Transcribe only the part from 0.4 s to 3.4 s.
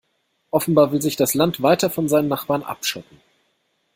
Offenbar will sich das Land weiter von seinen Nachbarn abschotten.